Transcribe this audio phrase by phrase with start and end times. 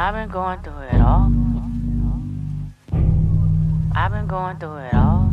[0.00, 1.32] I've been going through it all.
[3.96, 5.32] I've been going through it all.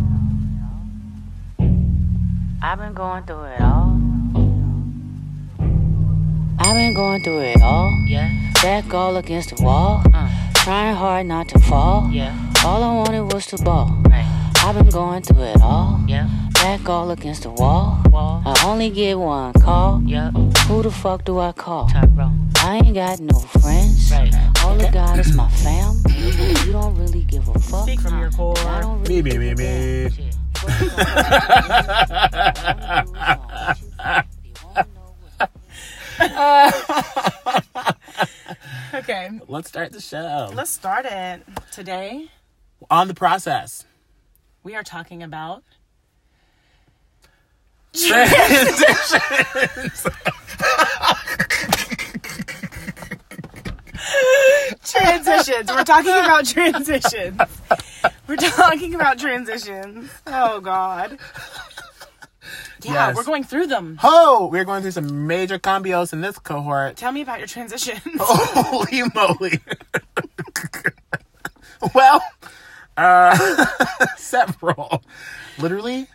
[2.64, 4.02] I've been going through it all.
[6.58, 7.92] I've been going through it all.
[8.08, 8.28] Yeah.
[8.64, 10.02] Back all against the wall.
[10.12, 10.32] Uh.
[10.56, 12.10] Trying hard not to fall.
[12.12, 12.36] Yeah.
[12.66, 13.96] All I wanted was to ball.
[14.10, 14.26] Right.
[14.64, 16.04] I've been going through it all.
[16.08, 16.28] Yeah.
[16.56, 18.02] Back all against the wall.
[18.10, 18.42] Wall.
[18.44, 20.02] I only get one call.
[20.08, 20.32] Yeah.
[20.32, 21.88] Who the fuck do I call?
[22.66, 24.12] I ain't got no friends.
[24.12, 24.34] Right.
[24.64, 26.02] All I got is my fam.
[26.66, 27.84] You don't really give a fuck.
[27.84, 28.58] Speak from your core.
[28.58, 30.10] I don't really Me, me, me, me.
[30.10, 30.36] Shit.
[38.94, 40.50] Okay, Let's start the show.
[40.54, 41.42] let's start it.
[41.72, 42.28] Today,
[42.90, 43.84] On the process.
[44.64, 45.64] we are talking about
[47.94, 50.08] transitions.
[54.94, 57.40] We're talking about transitions.
[58.28, 60.12] We're talking about transitions.
[60.28, 61.18] Oh, God.
[62.84, 63.16] Yeah, Yes.
[63.16, 63.98] we're going through them.
[64.02, 64.48] Ho!
[64.52, 66.98] We're going through some major cambios in this cohort.
[66.98, 68.00] Tell me about your transitions.
[68.20, 69.60] Holy moly.
[71.96, 72.22] well,
[72.96, 73.66] uh,
[74.18, 75.02] several.
[75.58, 76.08] Literally,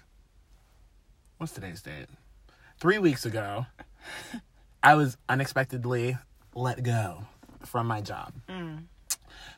[1.39, 2.07] what's today's date?
[2.79, 3.67] Three weeks ago,
[4.83, 6.19] I was unexpectedly
[6.55, 7.25] let go
[7.65, 8.33] from my job.
[8.49, 8.85] Mm.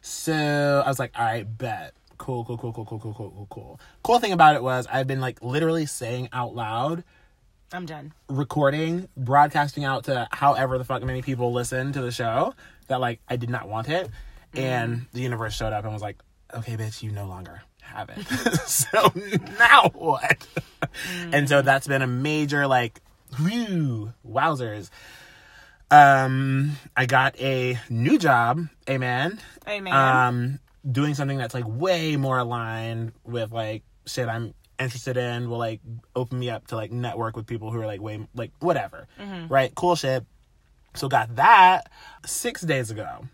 [0.00, 1.94] So I was like, all right, bet.
[2.18, 3.80] Cool, cool, cool, cool, cool, cool, cool, cool, cool.
[4.02, 7.02] Cool thing about it was I've been like literally saying out loud
[7.72, 8.12] I'm done.
[8.28, 12.54] recording, broadcasting out to however the fuck many people listen to the show
[12.88, 14.08] that like I did not want it.
[14.54, 14.60] Mm.
[14.60, 16.22] And the universe showed up and was like,
[16.54, 18.22] okay, bitch, you no longer have it.
[18.66, 19.12] so
[19.58, 20.46] now what?
[21.10, 21.34] Mm.
[21.34, 23.00] and so that's been a major like,
[23.38, 24.90] whew, wowzers.
[25.92, 29.38] Um, I got a new job, amen.
[29.68, 29.92] Amen.
[29.92, 30.58] Um,
[30.90, 35.80] doing something that's like way more aligned with like shit I'm interested in will like
[36.16, 39.06] open me up to like network with people who are like way like whatever.
[39.48, 39.74] Right?
[39.74, 40.24] Cool shit.
[40.94, 41.90] So got that
[42.24, 43.26] six days ago.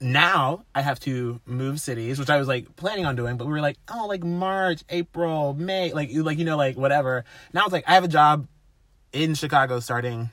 [0.00, 3.52] Now I have to move cities, which I was like planning on doing, but we
[3.52, 7.24] were like, oh, like March, April, May, like you like you know like whatever.
[7.52, 8.46] Now it's like I have a job
[9.12, 10.30] in Chicago starting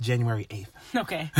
[0.00, 0.72] January eighth.
[0.96, 1.30] okay.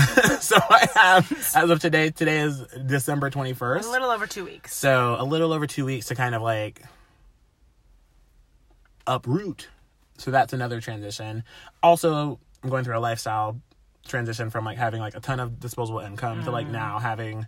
[0.40, 2.10] so I have as of today.
[2.10, 3.84] Today is December 21st.
[3.86, 4.74] A little over two weeks.
[4.74, 6.82] So a little over two weeks to kind of like
[9.06, 9.68] uproot.
[10.18, 11.44] So that's another transition.
[11.82, 13.60] Also, I'm going through a lifestyle
[14.06, 16.72] transition from like having like a ton of disposable income to like mm.
[16.72, 17.46] now having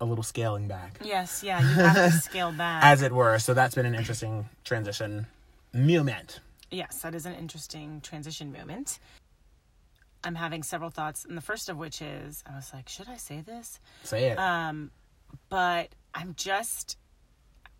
[0.00, 2.84] a little scaling back, Yes, yeah, you have to scale back.
[2.84, 3.38] as it were.
[3.38, 5.26] So that's been an interesting transition
[5.72, 6.40] moment.
[6.70, 8.98] Yes, that is an interesting transition moment.
[10.24, 13.16] I'm having several thoughts, and the first of which is I was like, should I
[13.16, 13.78] say this?
[14.02, 14.38] Say it.
[14.38, 14.90] Um,
[15.48, 16.96] but I'm just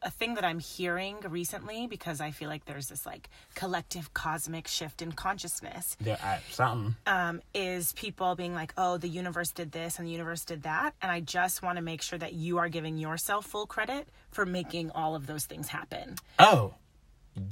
[0.04, 4.68] a thing that I'm hearing recently because I feel like there's this like collective cosmic
[4.68, 5.96] shift in consciousness.
[6.00, 6.94] there, I, something.
[7.06, 10.94] Um, is people being like, oh, the universe did this and the universe did that.
[11.00, 14.44] And I just want to make sure that you are giving yourself full credit for
[14.44, 16.16] making all of those things happen.
[16.38, 16.74] Oh,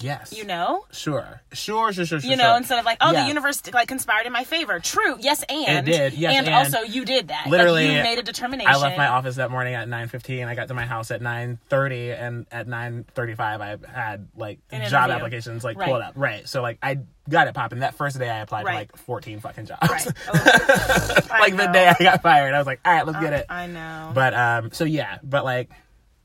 [0.01, 0.33] yes.
[0.37, 0.85] You know?
[0.93, 1.41] Sure.
[1.53, 1.93] Sure.
[1.93, 2.05] Sure.
[2.07, 2.21] Sure.
[2.21, 2.31] Sure.
[2.31, 2.57] you know, sure.
[2.59, 3.23] instead of like, oh, Yeah.
[3.23, 4.79] the universe like conspired in my favor.
[4.81, 6.55] True, yes, and It did, yes, and, and.
[6.55, 7.43] also you did that.
[7.47, 8.71] Like, Literally, you made a determination.
[8.73, 10.47] I left my office that morning at nine fifteen.
[10.47, 14.29] I got to my house at nine thirty, and at nine thirty five, I had
[14.37, 15.17] like An job interview.
[15.17, 15.89] applications like Right.
[15.89, 16.13] pulled up.
[16.17, 16.49] Right.
[16.49, 17.81] So like I got it popping.
[17.81, 18.73] That first day, I applied Right.
[18.73, 19.89] to like fourteen fucking jobs.
[19.89, 20.07] Right.
[20.35, 23.47] Oh, like the day I got fired, I was like, all right, let's get it.
[23.49, 24.13] I know.
[24.15, 25.71] But um, so yeah, but like,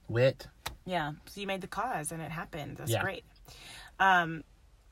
[0.08, 0.48] wit.
[0.86, 2.78] yeah, so you made the cause and it happened.
[2.78, 3.02] That's Yeah.
[3.02, 3.24] great.
[4.00, 4.44] Um,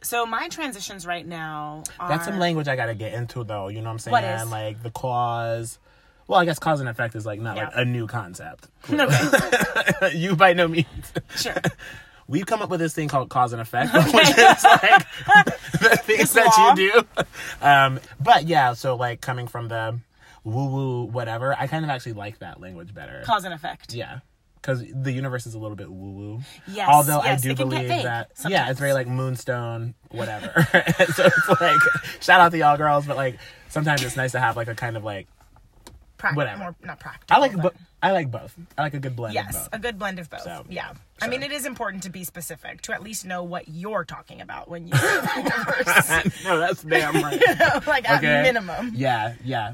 [0.02, 3.70] so my transitions right now are That's some language I got to get into though.
[3.70, 4.12] You know what I'm saying?
[4.12, 4.52] What is?
[4.52, 5.80] Like the cause.
[6.28, 8.68] Well, I guess cause and effect is like not like a new concept.
[8.92, 11.14] okay, you by no means.
[11.36, 11.56] sure.
[12.28, 15.06] we've come up with this thing called cause and effect, which is like
[15.74, 16.76] the things that law.
[16.76, 17.26] you do.
[17.62, 20.00] Um, but yeah, so like coming from the
[20.44, 23.22] woo woo whatever, I kind of actually like that language better.
[23.26, 23.94] Cause and effect.
[23.94, 24.20] yeah.
[24.66, 26.40] Because the universe is a little bit woo woo.
[26.68, 29.94] Yes, Although yes, I do it can get believe that, yeah, it's very like moonstone,
[30.10, 30.52] whatever.
[31.14, 31.80] so it's like,
[32.20, 33.38] shout out to y'all girls, but like
[33.70, 35.28] sometimes it's nice to have like a kind of like,
[36.34, 36.58] Whatever.
[36.58, 37.36] More, not practical.
[37.36, 38.56] I like, but- bo- I like both.
[38.78, 40.42] I like a good blend of Yes, a good blend of both.
[40.42, 40.94] So, yeah.
[41.22, 44.42] I mean, it is important to be specific to at least know what you're talking
[44.42, 45.16] about when you say
[46.44, 47.86] no, that's damn right.
[47.86, 48.94] like at minimum.
[48.96, 49.74] Yeah, yeah.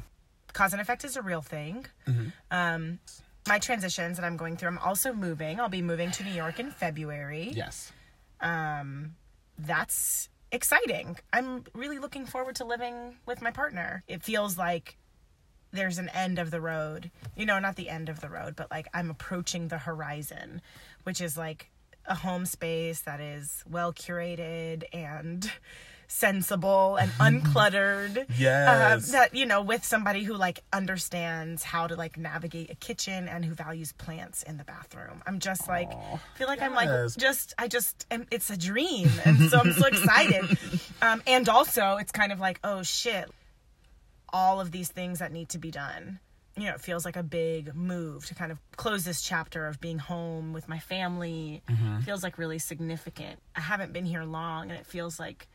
[0.54, 1.86] Cause and effect is a real thing.
[2.08, 2.28] Mm-hmm.
[2.52, 3.00] Um,
[3.48, 5.60] my transitions that I'm going through, I'm also moving.
[5.60, 7.52] I'll be moving to New York in February.
[7.56, 7.92] Yes.
[8.40, 9.16] Um,
[9.58, 11.18] that's exciting.
[11.34, 14.04] I'm really looking forward to living with my partner.
[14.08, 14.98] It feels like
[15.72, 17.10] there's an end of the road.
[17.36, 20.62] You know, not the end of the road, but like I'm approaching the horizon,
[21.04, 21.70] which is like
[22.06, 25.52] a home space that is well curated and
[26.12, 28.26] sensible and uncluttered.
[28.38, 29.08] Yes.
[29.08, 33.28] Um, that you know, with somebody who like understands how to like navigate a kitchen
[33.28, 35.24] and who values plants in the bathroom.
[35.26, 35.92] I'm just like
[36.36, 39.88] feel like I'm like just I just am, it's a dream, and so I'm so
[39.88, 40.58] excited.
[41.04, 43.30] Um, and also, it's kind of like oh shit,
[44.32, 46.20] all of these things that need to be done.
[46.56, 49.82] You know, it feels like a big move to kind of close this chapter of
[49.82, 51.64] being home with my family.
[52.06, 53.40] Feels like really significant.
[53.56, 55.48] I haven't been here long, and it feels like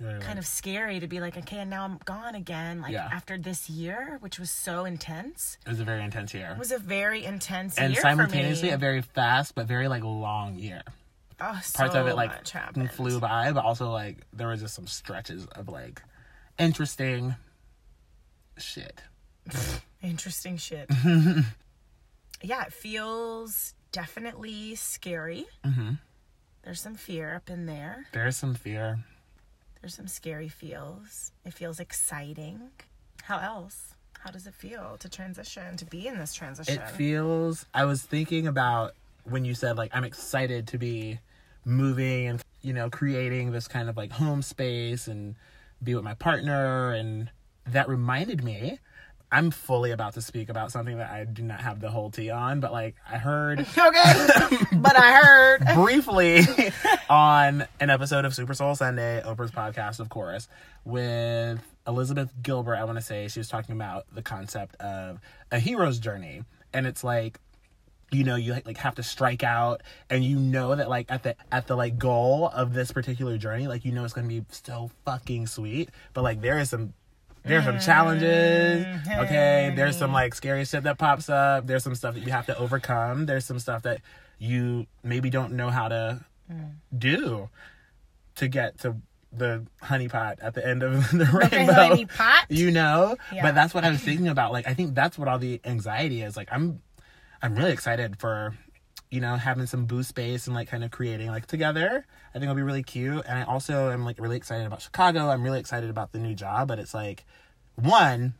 [0.00, 2.80] kind of scary to be like, okay, and now I'm gone again.
[2.82, 3.08] Like Yeah.
[3.10, 6.50] after this year, which was so intense, It was a very intense year.
[6.52, 7.86] it was a very intense year.
[7.86, 10.82] and simultaneously a very fast but very like long year.
[11.40, 12.90] oh, Parts of it like happened.
[12.92, 16.00] flew by, but also like there was just some stretches of like
[16.58, 17.34] interesting
[18.56, 19.00] shit.
[20.02, 20.88] Interesting shit.
[22.42, 25.46] yeah, it feels definitely scary.
[25.64, 25.92] Mm-hmm.
[26.62, 28.06] There's some fear up in there.
[28.12, 29.00] There's some fear.
[29.80, 31.32] There's some scary feels.
[31.44, 32.60] It feels exciting.
[33.22, 33.94] How else?
[34.20, 36.74] How does it feel to transition, to be in this transition?
[36.74, 37.66] It feels.
[37.72, 38.94] I was thinking about
[39.24, 41.20] when you said like I'm excited to be
[41.64, 45.34] moving and you know creating this kind of like home space and
[45.82, 47.30] be with my partner and
[47.66, 48.78] that reminded me
[49.30, 52.30] I'm fully about to speak about something that I do not have the whole tea
[52.30, 55.64] on, but like I heard okay, but I heard.
[55.74, 56.42] briefly
[57.10, 60.48] on an episode of Super Soul Sunday, Oprah's podcast, of course,
[60.84, 62.76] with Elizabeth Gilbert.
[62.76, 65.20] I want to say she was talking about the concept of
[65.52, 67.38] a hero's journey, and it's like
[68.10, 71.36] you know you like have to strike out and you know that like at the
[71.52, 74.90] at the like goal of this particular journey like you know it's gonna be so
[75.04, 76.94] fucking sweet but like there is some
[77.44, 79.20] there's some challenges mm-hmm.
[79.20, 79.72] okay?
[79.74, 81.66] There's some like scary shit that pops up.
[81.66, 83.26] There's some stuff that you have to overcome.
[83.26, 84.00] There's some stuff that
[84.38, 86.70] you maybe don't know how to mm.
[86.96, 87.48] do
[88.36, 88.96] to get to
[89.32, 91.72] the honey pot at the end of the rainbow.
[91.72, 92.46] honey pot?
[92.48, 93.16] you know?
[93.32, 93.42] Yeah.
[93.42, 94.52] but that's what i was thinking about.
[94.52, 96.36] Like i think that's what all the anxiety is.
[96.36, 96.80] Like i'm
[97.42, 98.54] i'm really excited for
[99.10, 102.44] you know having some booth space and like kind of creating like together i think
[102.44, 103.24] it'll be really cute.
[103.26, 105.30] And i also am like really excited about chicago.
[105.30, 107.24] I'm really excited about the new job but it's like
[107.76, 108.34] one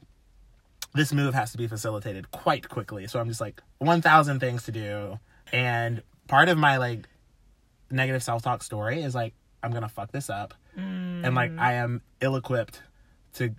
[0.95, 3.07] this move has to be facilitated quite quickly.
[3.07, 5.19] So i'm just like 1000 things to do.
[5.53, 7.09] And part of my like
[7.91, 10.55] negative self-talk story is like i'm gonna fuck this up.
[11.25, 11.59] And like mm.
[11.59, 12.83] i am ill-equipped
[13.35, 13.55] to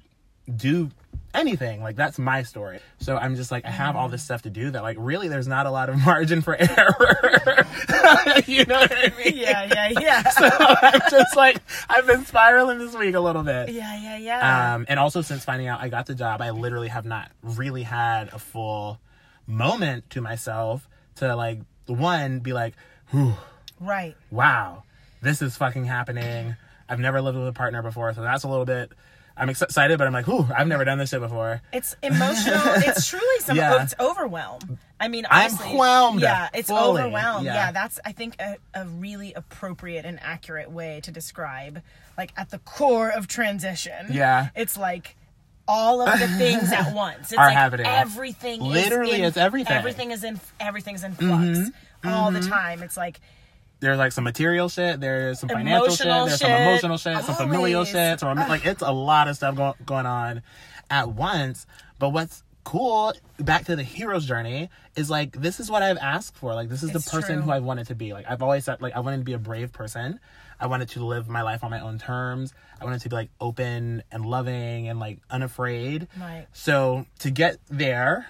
[0.55, 0.89] do
[1.33, 4.49] anything like that's my story so i'm just like i have all this stuff to
[4.49, 7.65] do that like really there's not a lot of margin for error
[8.47, 10.29] you know what i mean Yeah, yeah, yeah.
[10.29, 10.49] so
[10.81, 11.57] i'm just like
[11.89, 14.73] i've been spiraling this week a little bit yeah, yeah, yeah.
[14.75, 17.83] um, and also since finding out I got the job, I literally have not really
[17.83, 18.99] had a full
[19.47, 22.75] moment to myself to like one be like,
[23.11, 23.33] Whew,
[23.79, 24.15] right.
[24.31, 24.83] wow,
[25.21, 26.55] this is fucking happening.
[26.87, 28.91] I've never lived with a partner before, so that's a little bit.
[29.39, 31.61] I'm excited, but I'm like, whew, I've never done this shit before.
[31.71, 32.59] It's emotional.
[32.65, 33.55] it's truly some.
[33.57, 33.81] Yeah.
[33.83, 34.77] It's overwhelm.
[34.99, 37.01] I mean, I'm honestly, whelmed Yeah, it's fully.
[37.01, 37.45] overwhelmed.
[37.45, 37.53] Yeah.
[37.55, 37.71] Yeah.
[37.71, 41.81] that's I think a, a really appropriate and accurate way to describe,
[42.17, 44.07] like at the core of transition.
[44.11, 44.49] Yeah.
[44.55, 45.15] it's like
[45.67, 47.31] all of the things at once.
[47.31, 47.85] It's Are like happening.
[47.85, 48.59] everything.
[48.61, 49.67] Literally, is in, it's everything.
[49.71, 49.77] Mm-hmm.
[49.79, 50.39] Everything is in.
[50.59, 51.59] Everything's in flux
[52.03, 52.81] all the time.
[52.83, 53.19] It's like
[53.79, 57.35] There's like some material shit, there's some financial Emotional shit, there's some emotional shit, some
[57.35, 57.89] familial Always.
[57.89, 60.41] shit, some like it's a lot of stuff go- going on
[60.89, 61.65] at once.
[61.97, 66.35] But what's cool, back to the hero's journey, is like this is what I've asked
[66.35, 66.53] for.
[66.55, 67.43] Like this is It's the person true.
[67.43, 68.11] who I've wanted to be.
[68.13, 70.19] Like I've always said, like I wanted to be a brave person.
[70.59, 72.53] I wanted to live my life on my own terms.
[72.81, 76.09] I wanted to be like open and loving and like unafraid.
[76.19, 76.47] Right.
[76.51, 78.27] So to get there,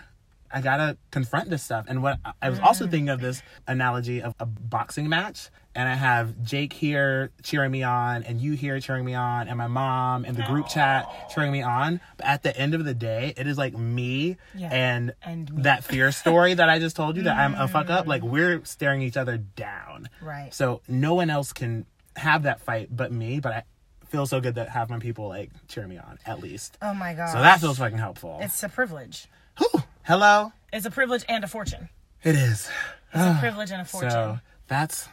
[0.52, 1.86] I gotta confront this stuff.
[1.88, 2.92] And what I was also Mm.
[2.92, 5.50] thinking of this analogy of a boxing match.
[5.76, 9.58] And I have Jake here cheering me on, and you here cheering me on, and
[9.58, 12.02] my mom and the group chat cheering me on.
[12.18, 14.70] But at the end of the day, it is like me Yeah.
[14.74, 15.62] and, And me.
[15.62, 18.08] that fear story that I just told you that I'm a fuck up.
[18.08, 20.10] Like we're staring each other down.
[20.22, 20.54] Right.
[20.54, 23.40] So no one else can have that fight but me.
[23.40, 23.64] But I
[24.08, 26.78] feel so good to have my people like cheer me on at least.
[26.82, 27.28] oh my god.
[27.30, 28.40] So that feels fucking helpful.
[28.42, 29.28] it's a privilege.
[29.60, 29.84] Whew.
[30.10, 30.52] Hello.
[30.74, 31.88] It's a privilege and a fortune.
[32.24, 32.68] It is.
[33.14, 34.10] It's a privilege and a fortune.
[34.10, 35.08] So that's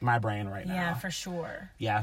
[0.00, 0.74] my brain right now.
[0.74, 1.70] yeah, for sure.
[1.78, 2.02] yeah.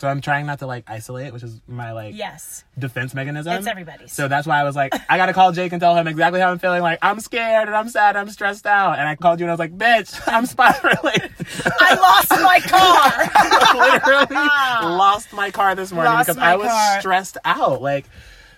[0.00, 2.64] So I'm trying not to like isolate, which is my like Yes.
[2.78, 3.52] defense mechanism.
[3.52, 4.10] It's everybody's.
[4.10, 6.50] So that's why I was like, I gotta call Jake and tell him exactly how
[6.50, 6.80] I'm feeling.
[6.80, 8.98] Like I'm scared and I'm sad, and I'm stressed out.
[8.98, 11.30] And I called you and I was like, bitch, I'm spiraling.
[11.78, 14.24] I lost my car.
[14.32, 17.00] literally lost my car this morning Lost because I was car.
[17.00, 17.82] stressed out.
[17.82, 18.06] Like,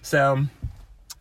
[0.02, 0.47] so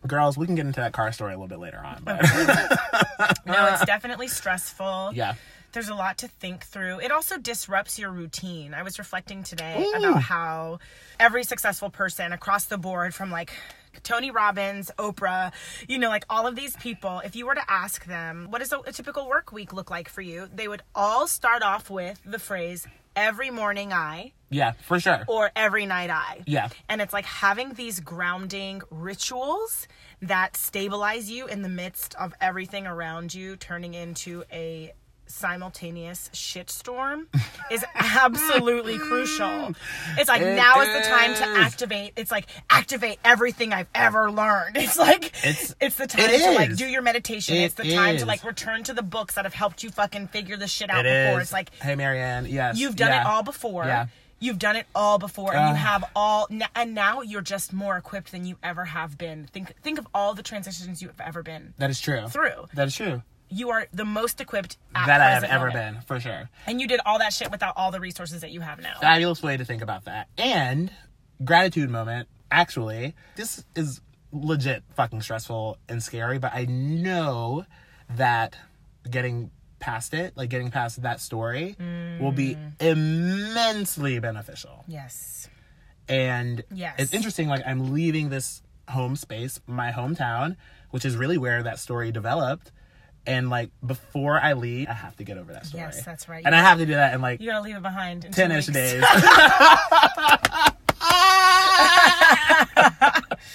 [0.06, 2.02] girls, we can get into that car story a little bit later on.
[2.04, 2.22] But
[3.46, 5.12] No, it's definitely stressful.
[5.14, 5.34] yeah.
[5.72, 7.00] There's a lot to think through.
[7.00, 8.72] It also disrupts your routine.
[8.72, 9.98] I was reflecting today Ooh.
[9.98, 10.78] about how
[11.20, 13.50] every successful person across the board, from like
[14.02, 15.52] Tony Robbins, Oprah,
[15.86, 18.72] you know, like all of these people, if you were to ask them, what does
[18.72, 20.48] a, a typical work week look like for you?
[20.54, 22.86] They would all start off with the phrase,
[23.16, 25.24] every morning I, Yeah, for sure.
[25.26, 26.42] or every night I.
[26.46, 26.68] Yeah.
[26.88, 29.88] And it's like having these grounding rituals
[30.22, 34.92] that stabilize you in the midst of everything around you turning into a
[35.26, 37.26] simultaneous shitstorm
[37.70, 39.72] is absolutely crucial.
[40.18, 42.12] It's like It now is the time to activate.
[42.16, 44.76] It's like activate everything I've ever learned.
[44.86, 47.56] It's like It's- it's, the time it to like do your meditation.
[47.56, 48.22] It it's the time is.
[48.22, 51.02] to like return to the books that have helped you fucking figure this shit out
[51.04, 51.40] before.
[51.40, 51.42] is.
[51.44, 52.46] It's like hey, Marianne.
[52.46, 52.78] Yes.
[52.78, 53.22] You've done yeah.
[53.22, 53.84] it all before.
[53.84, 54.06] Yeah.
[54.38, 56.46] You've done it all before, and you have all.
[56.74, 59.46] And now you're just more equipped than you ever have been.
[59.46, 62.28] Think think of all the transitions you've ever been That is true.
[62.28, 62.66] through.
[62.74, 63.22] That is true.
[63.48, 65.96] You are the most equipped at that I have ever moment.
[65.96, 66.50] been, for sure.
[66.66, 68.94] and you did all that shit without all the resources that you have now.
[69.00, 70.28] Fabulous way to think about that.
[70.36, 70.90] And
[71.44, 72.28] gratitude moment.
[72.50, 74.00] Actually, this is
[74.32, 77.64] legit fucking stressful and scary, but I know
[78.16, 78.56] that
[79.08, 81.76] getting past it, like getting past that story,
[82.20, 82.72] will be Mm.
[82.80, 84.84] immensely beneficial.
[84.86, 85.48] yes.
[86.08, 86.94] And Yes.
[86.98, 90.56] it's interesting, like I'm leaving this home space, my hometown,
[90.90, 92.70] which is really where that story developed.
[93.26, 95.82] And like before I leave, I have to get over that story.
[95.82, 96.44] Yes, that's right.
[96.46, 98.24] And I have to do that in like You gotta leave it behind.
[98.24, 99.02] In ten ish days.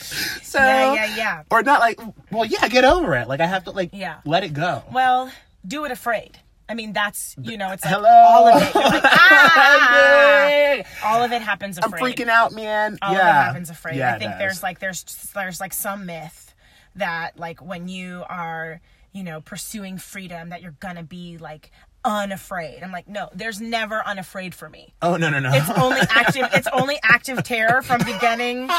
[0.42, 1.44] so Yeah, yeah, yeah.
[1.50, 2.00] or not like
[2.32, 4.18] well yeah get over it like i have to like Yeah.
[4.26, 5.32] let it go Well,
[5.66, 6.40] do it afraid.
[6.70, 8.74] I mean, that's you know, it's like hello all of it.
[8.74, 10.78] Like, ah!
[11.04, 13.98] All of it happens i'm freaking out man all yeah of it happens afraid.
[13.98, 15.04] Yeah, I think there's like there's
[15.36, 16.54] there's like some myth
[16.96, 18.80] that like when you are
[19.12, 21.72] you know pursuing freedom that you're gonna be like
[22.04, 22.82] unafraid.
[22.84, 24.94] I'm like no, there's never unafraid for me.
[25.02, 26.48] oh no no no It's only active.
[26.54, 28.70] it's only active terror from beginning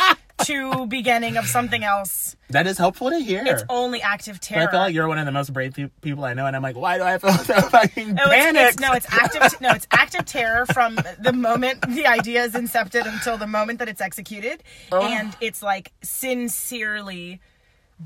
[0.45, 2.35] to beginning of something else.
[2.51, 4.69] that is helpful to hear It's only active But terror.
[4.69, 6.63] I feel like you're one of the most brave pe- people I know, and I'm
[6.63, 8.71] like, why do I feel so fucking No, panicked?
[8.75, 9.61] it's, no, it's active.
[9.61, 13.89] No, it's active terror from the moment the idea is incepted until the moment that
[13.89, 15.03] it's executed, oh.
[15.03, 17.41] and it's like sincerely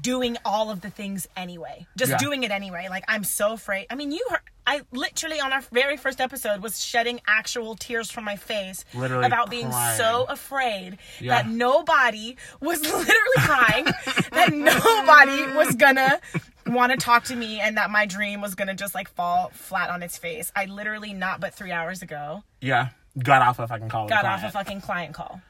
[0.00, 2.18] doing all of the things anyway, just Yeah.
[2.18, 2.86] doing it anyway.
[2.90, 3.86] Like I'm so afraid.
[3.90, 4.40] I mean, you heard.
[4.68, 9.24] I literally on our very first episode was shedding actual tears from my face Literally
[9.24, 9.96] about being crying.
[9.96, 11.36] so afraid Yeah.
[11.42, 13.06] that nobody was literally
[13.38, 13.84] crying
[14.32, 16.20] that nobody was gonna
[16.66, 19.88] want to talk to me and that my dream was gonna just like fall flat
[19.88, 20.50] on its face.
[20.56, 22.88] I literally not but three hours ago yeah,
[23.22, 24.08] got off a fucking call.
[24.08, 25.40] got off a fucking client call.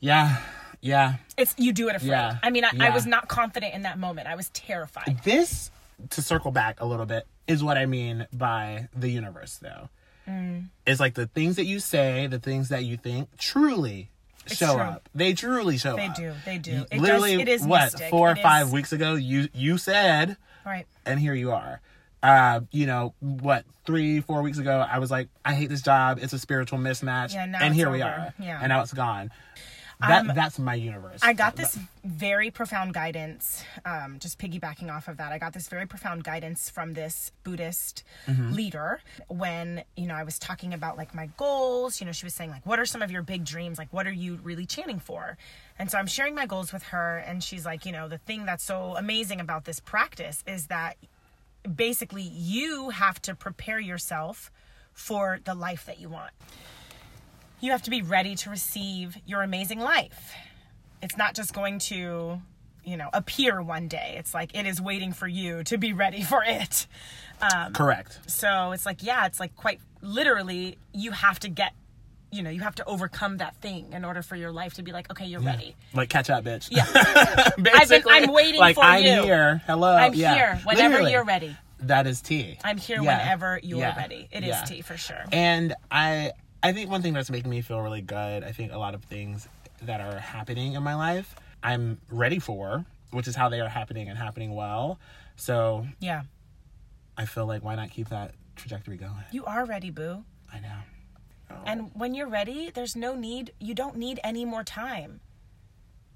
[0.00, 0.38] Yeah,
[0.82, 1.14] yeah.
[1.38, 2.10] It's you do it afraid.
[2.10, 2.36] Yeah.
[2.42, 4.26] I mean, I, I was not confident in that moment.
[4.28, 5.20] I was terrified.
[5.24, 5.70] This,
[6.10, 9.88] to circle back a little bit, is what I mean by the universe, though.
[10.28, 10.66] Mm.
[10.86, 14.10] It's like the things that you say, the things that you think, truly
[14.46, 14.82] show true.
[14.82, 15.08] up.
[15.14, 16.14] They truly show They up.
[16.16, 16.32] do.
[16.44, 16.82] They do.
[16.82, 18.10] It does- Literally, it is what mystic.
[18.10, 20.36] four or It is- five weeks ago, you you said,
[20.66, 20.86] Right.
[21.06, 21.80] and here you are.
[22.22, 23.64] Uh, you know what?
[23.84, 26.20] Three, four weeks ago, I was like, I hate this job.
[26.22, 27.34] It's a spiritual mismatch.
[27.34, 28.32] Yeah, now and it's here we are.
[28.38, 28.60] Yeah.
[28.62, 29.32] and now it's gone.
[30.08, 31.20] That Um, that's my universe.
[31.22, 35.32] I got this very profound guidance, um, just piggybacking off of that.
[35.32, 40.38] I got this very profound guidance from this Buddhist leader when, you know, I was
[40.38, 42.00] talking about like my goals.
[42.00, 43.78] You know, she was saying, like, what are some of your big dreams?
[43.78, 45.38] Like, what are you really chanting for?
[45.78, 48.44] And so I'm sharing my goals with her, and she's like, you know, the thing
[48.44, 50.96] that's so amazing about this practice is that
[51.76, 54.50] basically you have to prepare yourself
[54.92, 56.32] for the life that you want.
[57.62, 60.34] You have to be ready to receive your amazing life.
[61.00, 62.42] It's not just going to,
[62.84, 64.16] you know, appear one day.
[64.18, 66.88] It's like it is waiting for you to be ready for it.
[67.40, 68.18] Um, correct.
[68.26, 71.72] So it's like, yeah, it's like quite literally, you have to get,
[72.32, 74.90] you know, you have to overcome that thing in order for your life to be
[74.90, 75.76] like, okay, you're ready.
[75.94, 76.68] Like catch up, bitch.
[76.68, 77.50] Yeah.
[77.62, 79.22] Basically, I'm waiting like, for I'm you.
[79.22, 79.62] here.
[79.66, 79.94] Hello.
[79.94, 80.34] I'm yeah.
[80.34, 81.12] here whenever Literally.
[81.12, 81.56] you're ready.
[81.80, 82.58] That is tea.
[82.64, 83.18] I'm here Yeah.
[83.18, 83.96] whenever you're Yeah.
[83.96, 84.28] ready.
[84.32, 84.64] It is Yeah.
[84.64, 85.24] tea for sure.
[85.30, 88.78] And I I think one thing that's making me feel really good, I think a
[88.78, 89.48] lot of things
[89.82, 94.08] that are happening in my life, I'm ready for, which is how they are happening
[94.08, 94.98] and happening well.
[95.36, 96.22] So Yeah.
[97.16, 99.12] I feel like why not keep that trajectory going?
[99.32, 100.24] You are ready, boo.
[100.52, 100.78] I know.
[101.50, 101.54] Oh.
[101.66, 105.20] And when you're ready, there's no need, you don't need any more time.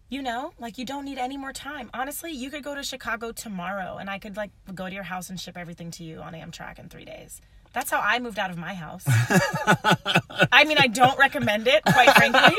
[0.08, 1.90] You know, like you don't need any more time.
[1.92, 5.28] Honestly, you could go to Chicago tomorrow and I could like go to your house
[5.28, 7.40] and ship everything to you on Amtrak in three days.
[7.76, 9.04] That's how I moved out of my house.
[9.06, 12.56] I mean, I don't recommend it, quite frankly.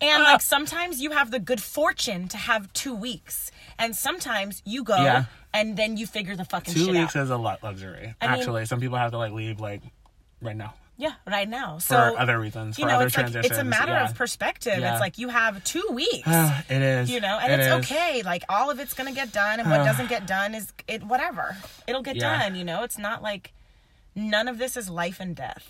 [0.00, 4.84] And like sometimes you have the good fortune to have two weeks, and sometimes you
[4.84, 5.24] go Yeah.
[5.52, 7.24] and then you figure the fucking Two weeks out.
[7.24, 8.14] is a lot luxury.
[8.20, 9.82] I mean- Actually, some people have to like leave like
[10.40, 11.74] right now Yeah, right now.
[11.78, 14.04] for So other reasons, you for know, other it's like it's a matter yeah.
[14.08, 14.78] of perspective.
[14.78, 14.92] Yeah.
[14.92, 16.28] It's like you have two weeks.
[16.68, 17.10] it is.
[17.10, 17.92] you know and It it's is.
[17.92, 21.02] okay like all of it's gonna get done and what doesn't get done is it
[21.02, 21.56] whatever
[21.88, 22.38] it'll get Yeah.
[22.38, 23.52] done you know it's not like
[24.18, 25.66] none of this is life and death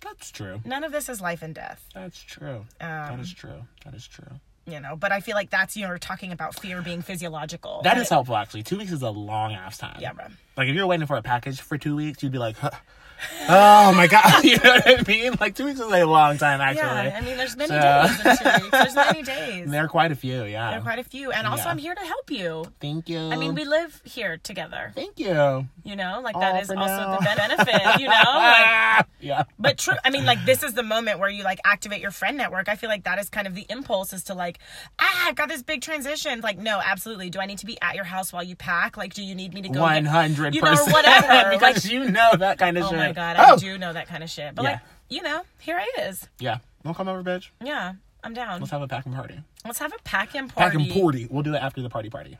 [0.00, 0.60] That's true.
[0.64, 2.64] none of this is life and death That's true.
[2.78, 3.62] that Um, is true.
[3.84, 4.32] That is true.
[4.66, 8.08] you know but i feel like that's you're talking about fear being physiological That is
[8.08, 8.62] helpful actually.
[8.62, 9.98] Two weeks is a long ass time.
[10.00, 10.26] yeah bro
[10.56, 12.70] Like if you're waiting for a package for two weeks, you'd be like, huh.
[13.48, 15.34] "Oh my god," you know what I mean?
[15.38, 16.84] Like two weeks is a long time actually.
[17.10, 19.88] yeah i mean there's many So- days in two weeks there's many days there are
[19.88, 20.44] quite a few.
[20.44, 20.70] Yeah.
[20.70, 21.70] there are quite a few and also Yeah.
[21.70, 23.18] i'm here to help you Thank you.
[23.30, 25.66] i mean we live here together Thank you.
[25.84, 27.18] you know like All that is also now.
[27.18, 29.44] the benefit you know like yeah.
[29.58, 32.38] But true, I mean, like this is the moment where you like activate your friend
[32.38, 32.70] network.
[32.70, 34.58] I feel like that is kind of the impulse is to like,
[34.98, 36.40] ah, I've got this big transition.
[36.40, 37.28] Like, no, absolutely.
[37.28, 38.96] Do I need to be at your house while you pack?
[38.96, 39.82] Like, do you need me to go?
[39.82, 40.92] One get- hundred you know, or percent.
[40.92, 41.50] whatever.
[41.58, 42.98] because like, you know that kind of oh shit.
[42.98, 43.54] my god, Oh!
[43.54, 44.54] I do know that kind of shit.
[44.54, 44.70] But Yeah.
[44.72, 46.28] like, you know, here it is.
[46.38, 46.58] Yeah.
[46.84, 47.48] Wanna come over, bitch?
[47.62, 47.94] Yeah,
[48.24, 48.60] I'm down.
[48.60, 49.40] Let's have a packing party.
[49.64, 50.78] Let's have a pack and party.
[50.78, 51.26] Packing party.
[51.30, 52.38] We'll do that after the party party.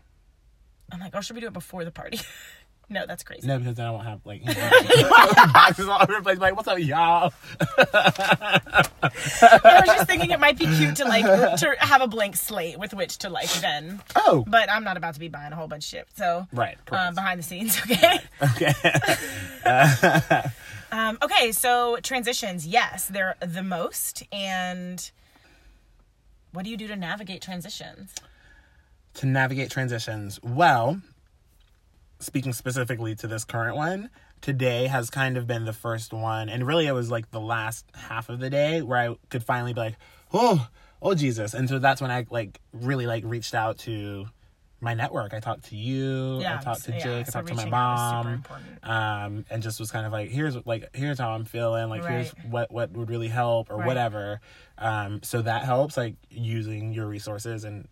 [0.92, 2.20] I'm like, oh, should we do it before the party?
[2.90, 3.46] no, that's crazy.
[3.46, 4.44] No, because then I won't have like
[5.52, 6.38] boxes all over the place.
[6.38, 7.32] Like, what's up, y'all?
[9.02, 12.78] I was just thinking it might be cute to like to have a blank slate
[12.78, 14.02] with which to like then.
[14.16, 16.08] Oh, But I'm not about to be buying a whole bunch of shit.
[16.16, 16.76] So right.
[16.90, 18.18] um, behind the scenes, okay.
[18.42, 18.74] okay.
[20.92, 24.24] Um, okay, so transitions, yes, they're the most.
[24.32, 25.08] And
[26.52, 28.12] what do you do to navigate transitions?
[29.14, 30.40] to navigate transitions.
[30.42, 31.00] Well,
[32.20, 34.10] speaking specifically to this current one,
[34.40, 37.84] today has kind of been the first one, and really it was like the last
[37.94, 39.96] half of the day where I could finally be like,
[40.32, 40.68] oh,
[41.02, 44.26] oh Jesus, and so that's when I like really like reached out to
[44.82, 45.34] my network.
[45.34, 48.22] I talked to you, I talked to yeah, Jake, I talked to my reaching out
[48.22, 48.52] is super
[48.84, 52.04] mom, um, and just was kind of like, here's like here's how I'm feeling, like
[52.06, 53.86] here's what what would really help or Right.
[53.86, 54.40] whatever.
[54.78, 57.88] Um, so that helps, like using your resources and.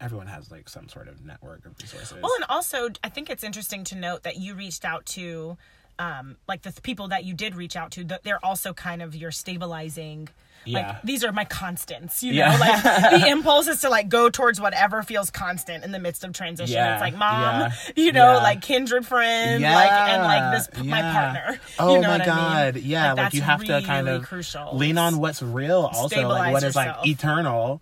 [0.00, 2.16] Everyone has like some sort of network of resources.
[2.22, 5.56] Well, and also, I think it's interesting to note that you reached out to,
[5.98, 9.02] um, like the th- people that you did reach out to, that they're also kind
[9.02, 10.28] of your stabilizing.
[10.64, 10.86] Yeah.
[10.88, 12.52] Like these are my constants, you Yeah.
[12.52, 12.58] know.
[12.58, 12.82] Like
[13.22, 16.74] the impulse is to like go towards whatever feels constant in the midst of transition.
[16.74, 18.42] Yeah, It's like mom, yeah, you know, yeah.
[18.42, 21.60] like kindred friend, like and like this p- my partner.
[21.78, 22.84] Oh you know my god, I mean?
[22.86, 23.06] yeah!
[23.08, 24.76] Like, that's you have to kind of crucial.
[24.76, 25.86] lean on what's real.
[25.92, 27.80] Also, like Stabilize what is like eternal.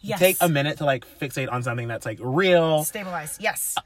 [0.00, 0.18] Yes.
[0.18, 3.38] Take a minute to like fixate on something that's like real, Stabilize.
[3.40, 3.76] Yes.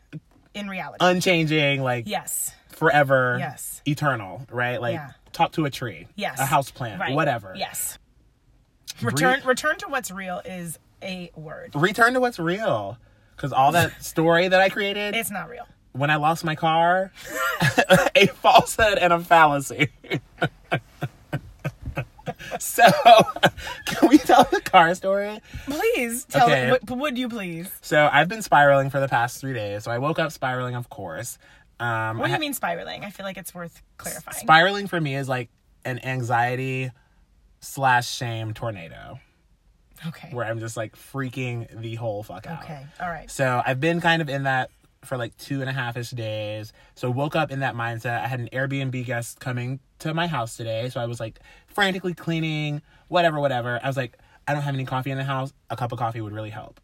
[0.55, 0.99] In reality.
[1.01, 2.53] unchanging, like yes.
[2.71, 3.83] forever, Yes.
[3.87, 4.81] eternal, right?
[4.81, 5.11] Like Yeah.
[5.33, 6.39] talk to a tree, Yes.
[6.39, 7.15] a house plant, Right.
[7.15, 7.55] whatever.
[7.57, 7.99] Yes.
[9.03, 11.73] Return return to what's real is a word.
[11.75, 12.97] Return to what's real,
[13.37, 15.67] because all that story that I created It's not real.
[15.93, 17.11] when I lost my car,
[18.15, 19.89] a falsehood and a fallacy.
[22.59, 22.83] so,
[23.87, 25.41] can we tell the car story?
[25.67, 26.69] Please tell Okay.
[26.69, 26.89] it.
[26.89, 27.71] Would, would you please?
[27.81, 29.85] So I've been spiraling for the past three days.
[29.85, 31.39] So I woke up spiraling, of course.
[31.81, 33.05] Um, What do ha- you mean spiraling?
[33.05, 34.39] I feel like it's worth clarifying.
[34.39, 35.51] Spiraling for me is like
[35.85, 36.91] an anxiety
[37.61, 39.19] slash shame tornado
[40.07, 40.29] okay.
[40.33, 42.63] where I'm just like freaking the whole fuck out.
[42.65, 42.85] Okay.
[43.01, 43.31] All right.
[43.31, 44.71] So I've been kind of in that
[45.07, 46.73] for like two and a half ish days.
[46.95, 48.23] So woke up in that mindset.
[48.23, 50.89] I had an Airbnb guest coming to my house today.
[50.89, 53.81] So I was like frantically cleaning, whatever, whatever.
[53.83, 55.53] I was like, I don't have any coffee in the house.
[55.71, 56.81] A cup of coffee would really help.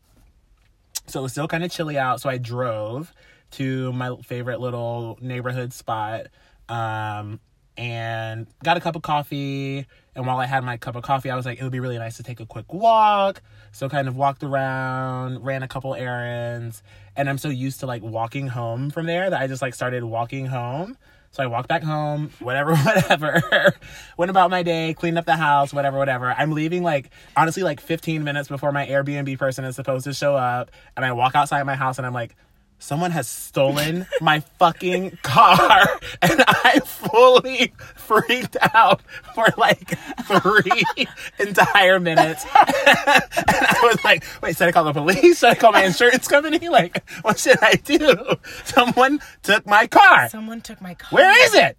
[1.07, 2.21] So it was still kind of chilly out.
[2.21, 3.13] So I drove
[3.53, 6.27] to my favorite little neighborhood spot
[6.69, 7.41] um,
[7.77, 9.87] and got a cup of coffee.
[10.15, 11.99] And while I had my cup of coffee, I was like, it would be really
[11.99, 13.43] nice to take a quick walk.
[13.73, 16.83] So kind of walked around, ran a couple errands,
[17.17, 20.03] and I'm so used to like walking home from there that I just like started
[20.03, 20.97] walking home.
[21.33, 23.73] So I walked back home, whatever, whatever.
[24.17, 26.35] Went about my day, cleaned up the house, whatever, whatever.
[26.37, 30.35] I'm leaving like honestly like 15 minutes before my Airbnb person is supposed to show
[30.35, 32.35] up, and I walk outside my house and I'm like,
[32.81, 35.87] someone has stolen my fucking car
[36.23, 39.03] and I fully freaked out
[39.35, 41.07] for like three
[41.39, 42.45] entire minutes.
[42.55, 45.39] and I was like, wait, should I call the police?
[45.39, 46.69] Should I call my insurance company?
[46.69, 48.17] Like, what should I do?
[48.65, 50.29] Someone took my car.
[50.29, 51.11] Someone took my car.
[51.11, 51.77] Where is it?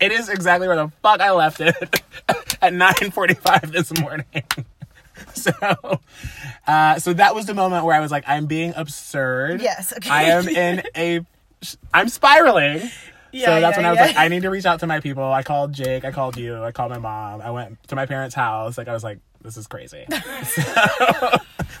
[0.00, 1.76] it is exactly where the fuck I left it
[2.62, 4.24] at 9:45 this morning.
[5.34, 5.52] So,
[6.66, 9.62] uh, so that was the moment where I was like, I'm being absurd.
[9.62, 10.10] Yes, okay.
[10.10, 11.20] I am in a,
[11.94, 12.90] I'm spiraling.
[13.30, 14.06] Yeah, so that's yeah, when I was yeah.
[14.06, 15.24] like, I need to reach out to my people.
[15.24, 16.04] I called Jake.
[16.04, 16.62] I called you.
[16.62, 17.40] I called my mom.
[17.40, 18.78] I went to my parents' house.
[18.78, 20.06] Like I was like, this is crazy.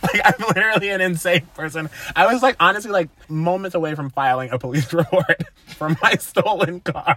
[0.00, 1.90] So, like I'm literally an insane person.
[2.14, 6.80] I was like honestly like moments away from filing a police report for my stolen
[6.80, 7.16] car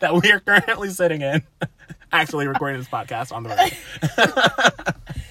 [0.00, 1.42] that we are currently sitting in.
[2.12, 3.48] Actually recording this podcast on the
[5.08, 5.24] road.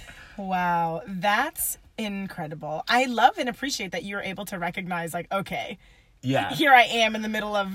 [0.48, 2.84] Wow, that's incredible.
[2.88, 5.78] I love and appreciate that you're able to recognize, like, okay,
[6.24, 6.54] Yeah.
[6.54, 7.70] here I am in the middle of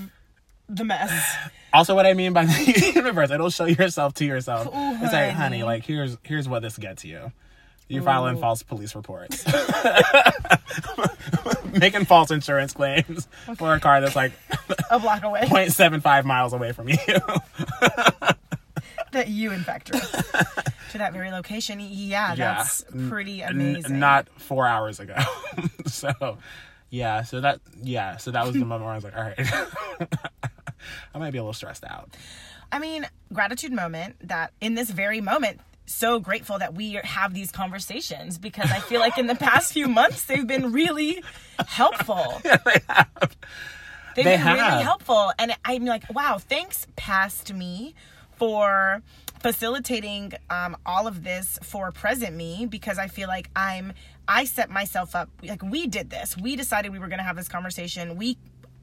[0.69, 1.11] the mess.
[1.73, 4.67] Also, what I mean by the universe, it'll show yourself to yourself.
[4.67, 4.71] Ooh,
[5.03, 5.63] it's like, honey.
[5.63, 7.31] like here's here's what this gets you.
[7.89, 8.39] You're filing Ooh.
[8.39, 9.45] false police reports,
[11.73, 13.27] making false insurance claims
[13.57, 14.31] for a car that's like
[14.91, 16.97] A block away 0.75 miles away from you.
[19.17, 20.01] That you, in fact, drove
[20.91, 21.79] to that very location.
[21.81, 23.99] Yeah, that's N- pretty n- amazing.
[23.99, 25.15] not four hours ago.
[25.85, 26.37] so,
[26.89, 27.23] yeah.
[27.23, 28.17] So that yeah.
[28.17, 29.39] So that was the moment where I was like, all right,
[31.13, 32.09] I might be a little stressed out.
[32.71, 37.51] I mean, gratitude moment that in this very moment, so grateful that we have these
[37.51, 41.23] conversations because I feel like in the past few months they've been really
[41.65, 42.39] helpful.
[42.43, 43.37] they have.
[44.15, 44.57] They've They been have.
[44.71, 45.31] really helpful.
[45.39, 47.95] And I'm like, wow, thanks, past me,
[48.37, 49.01] for
[49.41, 53.93] facilitating um, all of this for present me because I feel like I'm,
[54.27, 56.35] I set myself up, like, we did this.
[56.37, 58.17] We decided we were going to have this conversation.
[58.17, 58.37] We,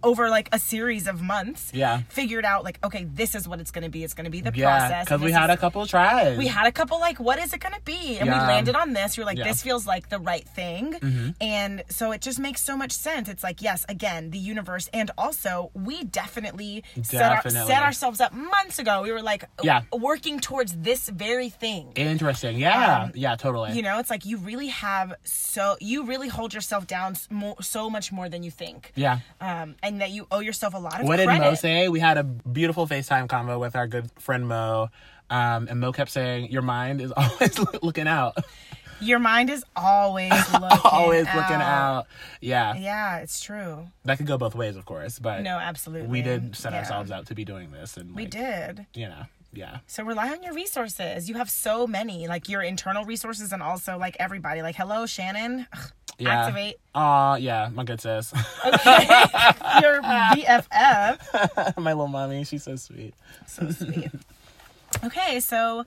[0.04, 2.02] over like a series of months, Yeah.
[2.08, 4.04] figured out, like, okay, this is what it's going to be.
[4.04, 5.04] It's going to be the Yeah, process.
[5.06, 6.38] because we had is- a couple tries.
[6.38, 9.16] we had a couple like what is it gonna be and we landed on this
[9.16, 9.44] you're like Yeah.
[9.44, 11.30] this feels like the right thing Mm-hmm.
[11.40, 15.10] and so it just makes so much sense it's like yes again the universe and
[15.18, 17.72] also we definitely, Set, our, Definitely.
[17.72, 19.82] set ourselves up months ago we were like Yeah.
[19.92, 22.58] working towards this very thing Interesting.
[22.58, 23.02] Yeah.
[23.04, 23.36] Um, yeah.
[23.36, 23.72] Totally.
[23.72, 27.14] you know it's like you really have so you really hold yourself down
[27.60, 29.18] so much more than you think yeah.
[29.40, 31.88] um, and that you owe yourself a lot of What did Mo say?
[31.88, 34.88] We had a beautiful FaceTime convo with our good friend Mo.
[35.30, 38.36] Um, and Mo kept saying, Your mind is always looking out.
[39.00, 42.04] your mind is always looking always looking out.
[42.40, 42.74] Yeah.
[42.76, 45.18] yeah it's true That could go both ways, of course.
[45.18, 46.08] But No, absolutely.
[46.08, 46.80] we did set Yeah.
[46.80, 47.96] ourselves out to be doing this.
[47.96, 48.86] And We like, did.
[48.94, 49.78] You know, yeah.
[49.86, 51.28] So rely on your resources.
[51.28, 54.62] You have so many, like your internal resources and also like everybody.
[54.62, 55.66] Like, hello, Shannon.
[55.72, 56.40] Ugh, Yeah.
[56.46, 56.76] Activate.
[56.94, 58.32] Aw, yeah, my good sis.
[58.64, 61.76] Your BFF.
[61.78, 63.14] my little mommy, she's so sweet.
[63.46, 64.10] So sweet.
[65.04, 65.84] Okay, so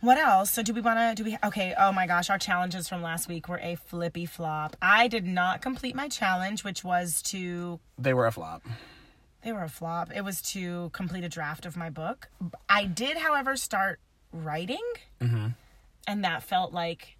[0.00, 0.50] what else?
[0.50, 3.28] So do we want to do we okay, oh my gosh, our challenges from last
[3.28, 4.76] week were a flippy flop.
[4.80, 8.64] I did not complete my challenge, which was to They were a flop.
[9.42, 10.10] they were a flop.
[10.14, 12.28] It was to complete a draft of my book.
[12.68, 14.00] I did, however, start
[14.32, 14.82] writing,
[15.20, 15.48] Mm-hmm.
[16.08, 17.15] and that felt like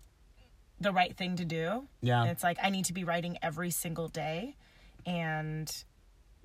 [0.80, 1.88] the right thing to do.
[2.02, 2.22] Yeah.
[2.22, 4.56] And it's like I need to be writing every single day,
[5.04, 5.70] and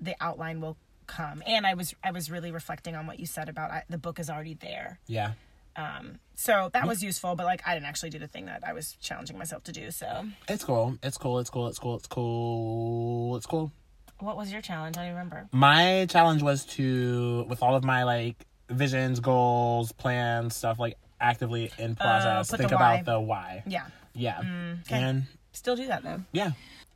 [0.00, 1.42] the outline will come.
[1.46, 4.18] And I was I was really reflecting on what you said about I, the book
[4.18, 4.98] is already there.
[5.06, 5.32] Yeah.
[5.76, 8.72] Um so that was useful, but like I didn't actually do the thing that I
[8.72, 9.90] was challenging myself to do.
[9.90, 10.96] So It's cool.
[11.02, 11.38] It's cool.
[11.38, 11.66] It's cool.
[11.68, 11.96] It's cool.
[11.96, 13.36] It's cool.
[13.36, 13.72] It's cool.
[14.20, 14.96] what was your challenge?
[14.96, 15.48] I don't remember.
[15.52, 21.70] My challenge was to, with all of my like visions, goals, plans, stuff like actively
[21.78, 23.62] in process, Uh, put the think about the why.
[23.66, 23.86] Yeah.
[24.14, 24.38] Yeah.
[24.86, 24.96] okay.
[25.02, 26.22] And Still do that though.
[26.32, 26.52] yeah.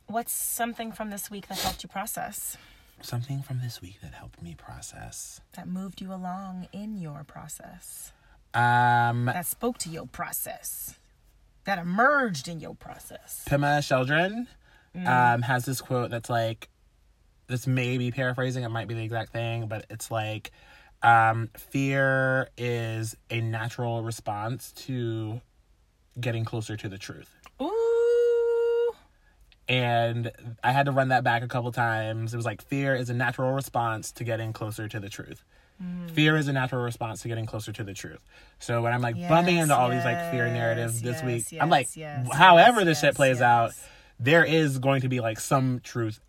[0.07, 2.57] What's something from this week that helped you process?
[3.01, 5.41] Something from this week that helped me process.
[5.55, 8.11] That moved you along in your process.
[8.53, 10.95] Um, That spoke to your process.
[11.65, 13.43] That emerged in your process.
[13.49, 14.47] Pema Chödrön
[14.95, 15.07] Mm.
[15.07, 16.69] um, has this quote that's like,
[17.47, 20.51] this may be paraphrasing, it might be the exact thing, but it's like,
[21.03, 25.39] um, fear is a natural response to
[26.19, 27.35] getting closer to the truth.
[27.61, 28.93] Ooh.
[29.69, 30.31] And
[30.63, 32.33] I had to run that back a couple times.
[32.33, 35.43] It was like, fear is a natural response to getting closer to the truth.
[35.83, 36.09] Mm.
[36.09, 38.23] Fear is a natural response to getting closer to the truth.
[38.59, 41.61] So when I'm like bumping into all these like fear narratives yes, this week, yes,
[41.61, 43.41] I'm like, yes, however yes, this shit plays yes.
[43.43, 43.71] out,
[44.19, 46.19] there is going to be like some truth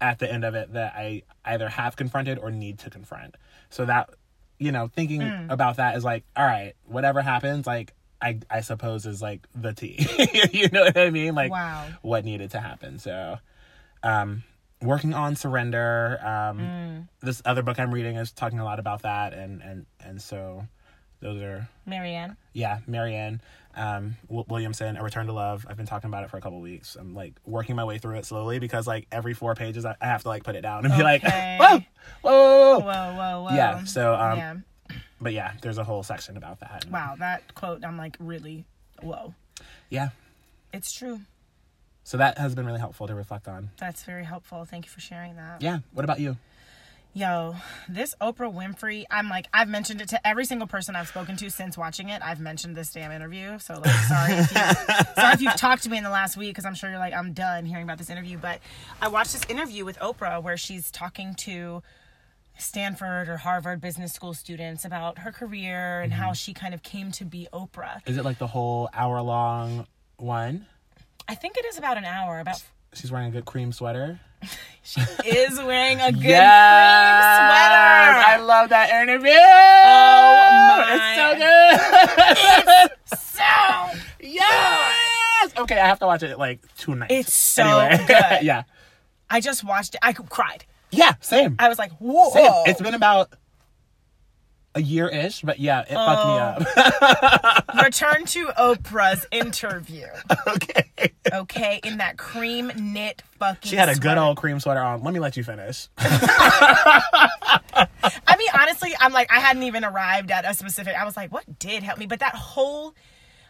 [0.00, 3.36] at the end of it that I either have confronted or need to confront.
[3.70, 4.10] So that,
[4.58, 5.50] you know, thinking Mm.
[5.50, 9.72] about that is like, all right, whatever happens, like, I, I suppose is like the
[9.72, 10.06] T.
[10.52, 11.34] you know what I mean?
[11.34, 11.86] Like, Wow.
[12.02, 12.98] what needed to happen.
[12.98, 13.38] So,
[14.02, 14.42] um,
[14.82, 16.18] working on surrender.
[16.22, 17.08] Um, Mm.
[17.20, 20.66] this other book I'm reading is talking a lot about that, and and and so
[21.20, 22.36] those are Marianne.
[22.52, 23.40] yeah, Marianne
[23.76, 25.66] um, W- Williamson, A Return to Love.
[25.68, 26.96] I've been talking about it for a couple weeks.
[26.98, 30.06] I'm like working my way through it slowly because like every four pages I, I
[30.06, 31.56] have to like put it down and be like, Okay.
[31.60, 31.78] whoa,
[32.22, 32.80] whoa, whoa, whoa.
[32.80, 33.54] Whoa, whoa, whoa.
[33.54, 33.84] Yeah.
[33.84, 34.54] So um, yeah.
[35.20, 36.86] But yeah, there's a whole section about that.
[36.90, 38.64] Wow, that quote, I'm like, really,
[39.02, 39.34] whoa.
[39.90, 40.10] Yeah.
[40.72, 41.20] It's true.
[42.04, 43.70] So that has been really helpful to reflect on.
[43.78, 44.64] That's very helpful.
[44.64, 45.60] Thank you for sharing that.
[45.60, 45.80] Yeah.
[45.92, 46.36] What about you?
[47.14, 47.56] Yo,
[47.88, 51.50] this Oprah Winfrey, I'm like, I've mentioned it to every single person I've spoken to
[51.50, 52.22] since watching it.
[52.22, 53.58] I've mentioned this damn interview.
[53.58, 54.60] So, like, sorry if, you,
[55.16, 57.14] sorry if you've talked to me in the last week because I'm sure you're like,
[57.14, 58.38] I'm done hearing about this interview.
[58.38, 58.60] But
[59.02, 61.82] I watched this interview with Oprah where she's talking to
[62.58, 66.32] Stanford or Harvard business school students about her career and how mm-hmm.
[66.34, 68.00] she kind of came to be Oprah.
[68.06, 70.66] Is it like the whole hour long one?
[71.28, 72.38] I think it is about an hour.
[72.40, 72.62] About
[72.94, 74.18] She's wearing a good cream sweater.
[74.82, 77.36] she is wearing a good Yes!
[77.36, 78.24] cream sweater.
[78.28, 79.30] I love that interview.
[79.84, 80.94] Oh my!
[80.94, 82.90] It's so good.
[83.18, 85.52] so yes.
[85.58, 87.12] Okay, I have to watch it like two nights.
[87.12, 88.04] It's so Anyway.
[88.06, 88.42] good.
[88.42, 88.62] yeah.
[89.30, 90.00] I just watched it.
[90.02, 90.64] I cried.
[90.90, 91.14] Yeah.
[91.20, 91.56] Same.
[91.58, 92.30] I was like, whoa.
[92.30, 92.50] Same.
[92.66, 93.30] It's been about
[94.74, 97.74] a year ish, but yeah, it fucked me up.
[97.84, 100.06] Return to Oprah's interview.
[100.46, 100.84] okay.
[101.32, 103.68] Okay, in that cream knit fucking.
[103.68, 105.02] She had a good old cream sweater on.
[105.02, 105.88] Let me let you finish.
[105.98, 107.86] I
[108.38, 110.94] mean, honestly, I'm like, I hadn't even arrived at a specific.
[110.96, 112.06] I was like, what did help me?
[112.06, 112.94] But that whole,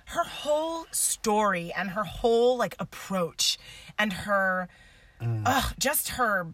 [0.06, 3.58] her whole story and her whole like approach
[3.98, 4.68] and her,
[5.20, 5.42] Mm.
[5.46, 6.46] ugh, just her,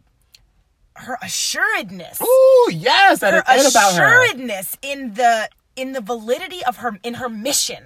[0.96, 2.18] her assuredness.
[2.20, 4.22] Oh yes, that her is it about her.
[4.22, 7.82] assuredness in the in the validity of her in her mission.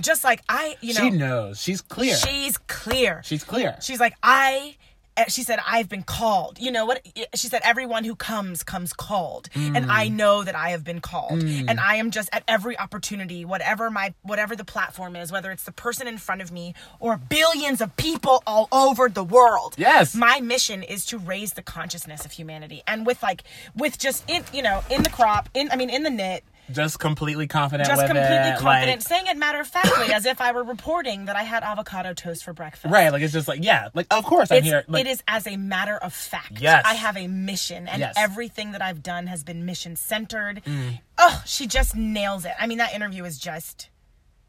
[0.00, 1.10] Just like I, you know, Mm.
[1.10, 1.60] She knows.
[1.60, 2.14] She's clear.
[2.16, 3.20] she's clear.
[3.24, 3.76] She's clear.
[3.80, 4.76] She's like I.
[5.20, 7.06] eh, She said, "I've been called." You know what?
[7.34, 11.42] She said, "Everyone who comes comes called," and I know that I have been called,
[11.42, 15.64] and I am just at every opportunity, whatever my whatever the platform is, whether it's
[15.64, 19.74] the person in front of me or billions of people all over the world.
[19.78, 20.14] Yes.
[20.14, 24.44] my mission is to raise the consciousness of humanity, and with like with just in
[24.52, 28.00] you know in the crop, in I mean in the knit, just completely confident just
[28.00, 28.58] completely it.
[28.58, 31.62] confident, like- saying it matter of factly, as if I were reporting that I had
[31.62, 32.92] avocado toast for breakfast.
[32.92, 34.84] right, like it's just like, yeah, like of course I'm It's, here.
[34.88, 36.60] Like, it is as a matter of fact.
[36.60, 36.84] Yes.
[36.86, 38.14] I have a mission, and Yes.
[38.16, 40.62] everything that I've done has been mission centered.
[40.64, 41.00] Mm.
[41.18, 42.52] Oh, she just nails it.
[42.58, 43.88] I mean, that interview is just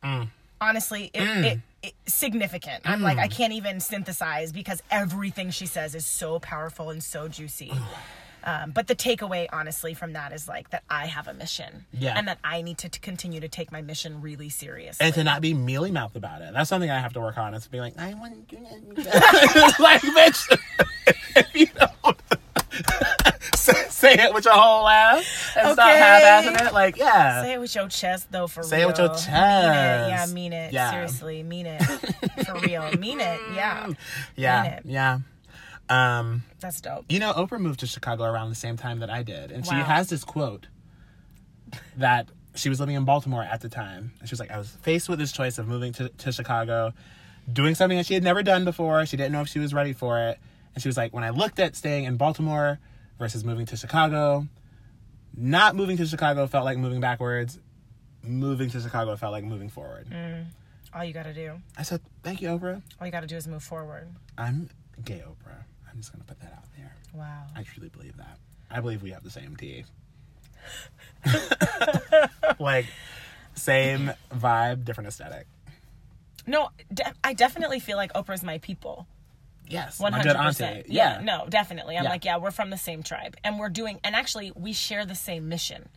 [0.04, 0.30] Mm.
[0.60, 2.82] honestly it, it, it, significant.
[2.86, 7.28] I'm like, I can't even synthesize because everything she says is so powerful and so
[7.28, 7.72] juicy.
[8.44, 12.16] Um, but the takeaway, honestly, from that is like that I have a mission, Yeah.
[12.18, 15.06] and that I need to, to continue to take my mission really seriously.
[15.06, 16.54] and to not be mealy mouthed about it.
[16.54, 17.54] That's something I have to work on.
[17.54, 18.64] Is to be like, I want to do
[19.04, 19.76] that.
[19.80, 20.58] like, bitch,
[21.36, 22.18] if you don't
[23.56, 25.24] say, it with your whole laugh
[25.56, 27.44] and stop half-assing it, like, yeah.
[27.44, 28.96] Say it with your chest, though, for Say real.
[28.96, 29.20] Say it with your Mean it.
[29.20, 30.10] chest.
[30.10, 30.74] Yeah, mean it.
[30.74, 30.92] Yeah.
[30.92, 31.84] Seriously, mean it.
[32.46, 32.92] for real.
[32.98, 33.40] Mean it.
[33.54, 33.90] Yeah.
[34.36, 34.82] yeah, Mean it.
[34.86, 35.20] yeah.
[35.92, 37.06] Um, That's dope.
[37.10, 39.76] you know, Oprah moved to Chicago around the same time that I did, and she
[39.76, 40.68] has this quote
[41.98, 44.12] that she was living in Baltimore at the time.
[44.20, 46.94] And she was like, I was faced with this choice of moving to, to Chicago,
[47.52, 49.06] doing something that she had never done before.
[49.06, 50.40] She didn't know if she was ready for it.
[50.74, 52.80] And she was like, when I looked at staying in Baltimore
[53.20, 54.48] versus moving to Chicago,
[55.36, 57.60] not moving to Chicago felt like moving backwards.
[58.24, 60.08] Moving to Chicago felt like moving forward.
[60.94, 61.54] All you gotta do.
[61.78, 62.82] I said, thank you, Oprah.
[63.00, 64.10] All you gotta do is move forward.
[64.38, 64.70] I'm
[65.04, 65.64] gay, Oprah.
[65.92, 66.96] I'm just going to put that out there.
[67.14, 67.46] Wow.
[67.56, 68.38] I truly believe that.
[68.70, 69.84] I believe we have the same tea.
[72.60, 72.86] like,
[73.56, 75.48] same vibe, different aesthetic.
[76.48, 79.08] No, de- I definitely feel like Oprah's my people.
[79.68, 80.48] Yes, One my hundred good auntie.
[80.50, 80.90] percent.
[80.90, 81.18] Yeah.
[81.20, 81.22] Yeah.
[81.24, 81.98] No, definitely.
[81.98, 82.10] I'm Yeah.
[82.10, 85.16] like, yeah, we're from the same tribe, and we're doing, and actually, we share the
[85.16, 85.88] same mission.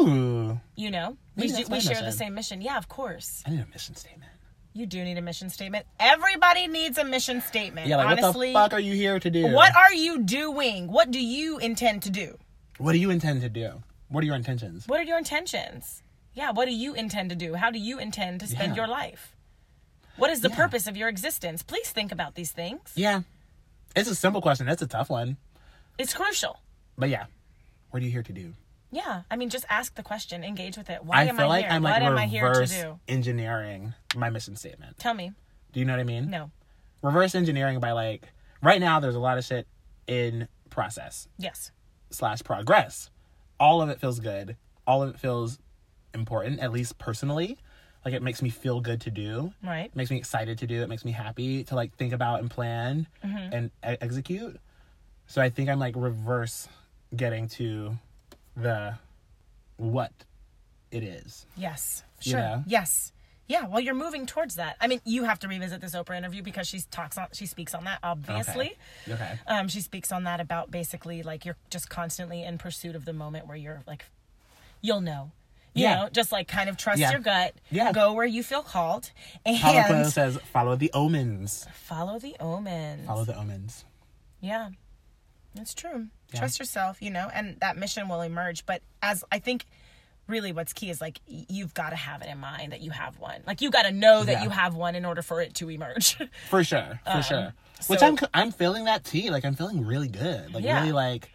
[0.00, 2.60] Ooh, You know, we, do, we share the same mission.
[2.62, 3.42] Yeah, of course.
[3.46, 4.30] I need a mission statement.
[4.74, 5.84] You do need a mission statement.
[6.00, 7.86] Everybody needs a mission statement.
[7.88, 8.52] Yeah, like honestly.
[8.52, 9.48] what the fuck are you here to do?
[9.52, 10.90] What are you doing?
[10.90, 12.38] What do you intend to do?
[12.78, 13.82] What do you intend to do?
[14.08, 14.86] What are your intentions?
[14.88, 16.02] What are your intentions?
[16.34, 17.54] Yeah, what do you intend to do?
[17.54, 18.84] How do you intend to spend Yeah.
[18.84, 19.36] your life?
[20.16, 20.56] What is the Yeah.
[20.56, 21.62] purpose of your existence?
[21.62, 22.92] Please think about these things.
[22.94, 23.22] Yeah,
[23.94, 24.68] it's a simple question.
[24.68, 25.36] It's a tough one,
[25.98, 26.60] It's crucial.
[26.96, 27.26] but yeah,
[27.90, 28.54] what are you here to do?
[28.92, 31.02] Yeah, I mean, just ask the question, engage with it.
[31.04, 31.72] Why I am feel I like here?
[31.72, 33.00] I'm what am I here to reverse do?
[33.08, 34.98] engineering my mission statement.
[34.98, 35.32] Tell me.
[35.72, 36.28] Do you know what I mean?
[36.30, 36.50] No.
[37.02, 38.28] Reverse engineering by like
[38.62, 39.00] right now.
[39.00, 39.66] There's a lot of shit
[40.06, 41.26] in process.
[41.38, 41.70] Yes.
[42.10, 43.10] slash progress.
[43.58, 44.56] All of it feels good.
[44.86, 45.58] All of it feels
[46.14, 47.56] important, at least personally.
[48.04, 49.52] Like it makes me feel good to do.
[49.64, 49.86] Right.
[49.86, 50.82] It makes me excited to do.
[50.82, 53.54] It makes me happy to like think about and plan Mm-hmm.
[53.54, 54.58] and e- execute.
[55.28, 56.68] So I think I'm like reverse
[57.16, 57.96] getting to
[58.56, 58.94] the
[59.76, 60.12] what
[60.90, 61.46] it is.
[61.56, 62.04] Yes.
[62.22, 62.40] You Sure.
[62.40, 62.64] know?
[62.66, 63.12] Yes.
[63.48, 63.66] Yeah.
[63.66, 64.76] Well, you're moving towards that.
[64.80, 67.74] I mean, you have to revisit this Oprah interview because she talks on, she speaks
[67.74, 67.98] on that.
[68.02, 68.76] Obviously.
[69.08, 69.14] Okay.
[69.14, 69.38] Okay.
[69.46, 73.12] Um, she speaks on that about basically like you're just constantly in pursuit of the
[73.12, 74.04] moment where you're like,
[74.80, 75.32] you'll know.
[75.74, 75.94] You Yeah.
[75.96, 77.10] know, just like kind of trust Yeah.
[77.12, 77.54] your gut.
[77.70, 77.92] Yeah.
[77.92, 79.10] Go where you feel called.
[79.44, 81.66] And Paulo Coelho says, "Follow the omens.
[81.72, 83.06] follow the omens.
[83.06, 83.84] Follow the omens."
[84.40, 84.70] Yeah.
[85.54, 86.08] that's true.
[86.38, 88.64] Trust yourself, you know, and that mission will emerge.
[88.66, 89.66] But as I think
[90.28, 93.18] really what's key is like you've got to have it in mind that you have
[93.18, 93.42] one.
[93.46, 94.44] Like you got to know that Yeah.
[94.44, 96.16] you have one in order for it to emerge.
[96.48, 97.52] For sure, for um, sure.
[97.88, 99.30] Which so- I'm I'm feeling that tea.
[99.30, 100.54] Like I'm feeling really good.
[100.54, 100.80] Like Yeah.
[100.80, 101.30] really like.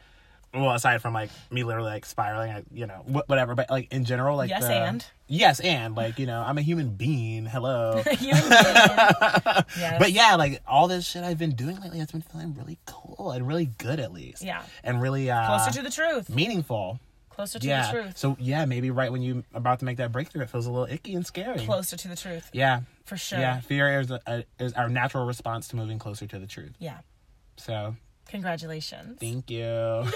[0.54, 3.54] Well, aside from like me literally like spiraling, I, you know, wh- whatever.
[3.54, 5.06] But like in general, like Yes, the- and?
[5.28, 7.46] yes, and like you know, I'm a human being.
[7.46, 8.02] Hello.
[8.06, 8.28] And me.
[8.28, 9.96] yes.
[10.00, 13.32] But yeah, like all this shit I've been doing lately, it's been feeling really cool
[13.32, 14.42] and really good at least.
[14.44, 14.62] Yeah.
[14.84, 16.30] And really uh, closer to the truth.
[16.30, 17.00] meaningful.
[17.30, 17.92] Closer to Yeah.
[17.92, 18.18] the truth.
[18.18, 20.88] So yeah, maybe right when you about to make that breakthrough, it feels a little
[20.92, 21.60] icky and scary.
[21.66, 22.50] Closer to the truth.
[22.54, 22.82] Yeah.
[23.06, 23.38] For sure.
[23.40, 23.60] Yeah.
[23.60, 26.72] Fear is, a, is our natural response to moving closer to the truth.
[26.80, 26.98] Yeah.
[27.58, 27.96] So
[28.30, 29.18] Congratulations.
[29.20, 29.64] thank you.
[29.64, 30.10] oh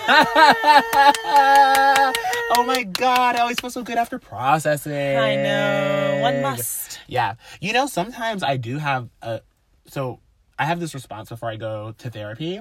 [2.67, 5.17] my god, I always feel so good after processing.
[5.17, 6.19] I know.
[6.21, 7.00] One must.
[7.08, 7.36] Yeah.
[7.60, 9.41] You know, sometimes I do have a
[9.88, 10.19] so
[10.60, 12.60] I have this response before I go to therapy,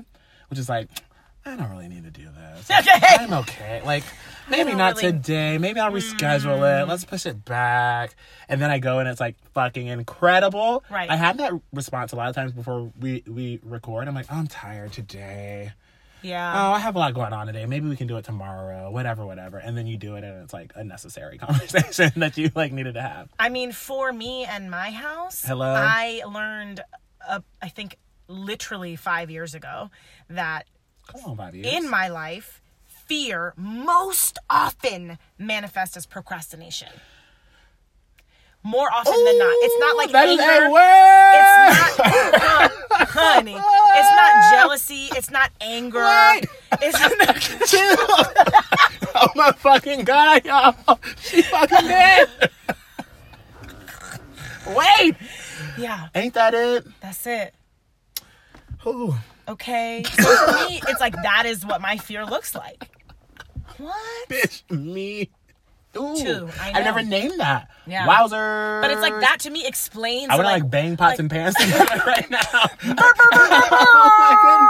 [0.49, 0.89] which is like,
[1.51, 2.71] I don't really need to do this.
[2.81, 3.17] Okay.
[3.19, 3.83] I'm okay.
[3.85, 4.05] Like,
[4.49, 5.59] maybe don't really- today.
[5.59, 6.89] Maybe I'll reschedule it.
[6.89, 8.15] Let's push it back.
[8.49, 10.85] And then I go and it's like fucking incredible.
[10.91, 11.11] Right.
[11.11, 14.09] I have that response a lot of times before we we record.
[14.09, 15.73] I'm like, oh, I'm tired today.
[16.23, 16.53] Yeah.
[16.69, 17.65] Oh, I have a lot going on today.
[17.67, 18.91] Maybe we can do it tomorrow.
[18.91, 19.57] Whatever, whatever.
[19.59, 22.95] And then you do it, and it's like a necessary conversation that you like needed
[22.95, 23.31] to have.
[23.39, 25.67] I mean, for me and my house, Hello?
[25.75, 26.81] I learned,
[27.27, 27.97] uh, I think,
[28.29, 29.91] literally five years ago
[30.29, 30.67] that
[31.13, 36.89] Come on, in my life, fear most often manifests as procrastination.
[38.63, 39.53] More often than not.
[39.63, 40.67] It's not like that is anger.
[40.67, 41.33] a word.
[41.35, 41.99] It's
[42.91, 43.55] not, honey.
[43.57, 45.09] It's not jealousy.
[45.17, 46.05] It's not anger.
[46.05, 46.45] Wait.
[46.83, 47.97] It's not, Chill.
[49.17, 51.01] oh my fucking god, y'all.
[51.23, 52.29] She fucking dead.
[54.69, 55.17] Wait.
[55.79, 56.87] yeah, Ain't that it?
[57.01, 57.55] that's it.
[58.87, 59.15] Ooh.
[59.51, 60.05] Okay.
[60.21, 62.89] So for me, it's like that is what my fear looks like.
[63.79, 64.29] What?
[64.29, 65.31] Bitch, me.
[65.97, 66.17] Ooh.
[66.17, 67.69] Too, I I've never named that.
[67.85, 68.07] Yeah.
[68.07, 68.81] Wowzers.
[68.81, 70.31] But it's like that to me explains.
[70.31, 72.41] I want to like, like, bang pots like- and pans together right now.
[72.53, 74.70] oh my goodness.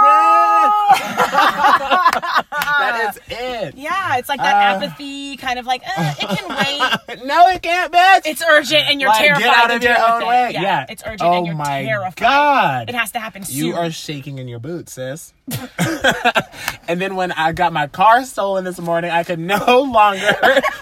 [2.51, 3.75] that is it.
[3.75, 4.85] Yeah, it's like that Uh.
[4.85, 7.25] apathy, kind of like uh, it can wait.
[7.25, 8.21] no, it can't, bitch.
[8.25, 9.43] It's urgent, and you're Like, terrified.
[9.43, 10.27] Get out of your own it.
[10.27, 10.51] way.
[10.53, 10.85] Yeah, Yeah.
[10.89, 12.15] it's urgent, oh and you're my terrified.
[12.17, 12.89] god.
[12.89, 13.55] It has to happen soon.
[13.67, 15.33] You are shaking in your boots, sis.
[16.87, 20.33] and then when I got my car stolen this morning, I could no longer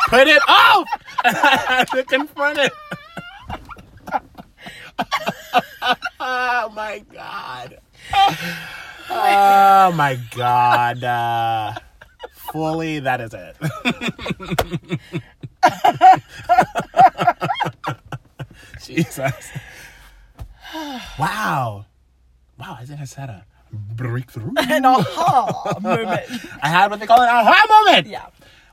[0.10, 0.88] put it off.
[1.24, 2.72] I had to confront it.
[6.20, 7.80] oh my god.
[9.12, 11.04] Oh my god.
[11.04, 11.74] Uh,
[12.52, 13.56] fully, that is it.
[18.86, 19.52] Jesus.
[21.20, 21.86] Wow.
[22.60, 24.52] Wow, I think I said a breakthrough.
[24.58, 26.26] an aha moment.
[26.62, 28.08] I had what they call an aha moment.
[28.08, 28.28] Yeah,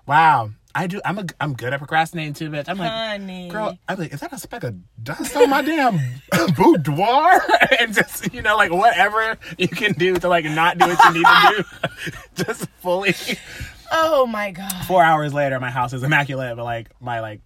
[0.07, 0.51] Wow.
[0.77, 1.01] I do.
[1.07, 1.25] I'm a.
[1.41, 2.69] I'm good at procrastinating too, much.
[2.69, 3.49] I'm like, honey.
[3.49, 3.79] girl.
[3.89, 5.99] I'm like, is that a speck of dust on my damn
[6.55, 7.41] boudoir?
[7.81, 11.15] and just you know, like whatever you can do to like not do what you
[11.15, 11.65] need to
[12.05, 12.11] do,
[12.45, 13.15] just fully.
[13.91, 14.85] Oh my god.
[14.87, 17.41] Four hours later, my house is immaculate, but like my like